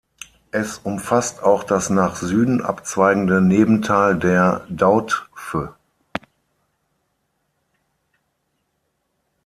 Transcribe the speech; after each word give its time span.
Es 0.49 0.79
umfasst 0.79 1.43
auch 1.43 1.63
das 1.63 1.91
nach 1.91 2.15
Süden 2.15 2.63
abzweigende 2.63 3.39
Nebental 3.39 4.17
der 4.17 4.65
Dautphe. 4.67 5.75